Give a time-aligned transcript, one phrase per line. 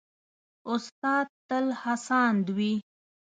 [0.73, 2.73] استاد تل هڅاند وي.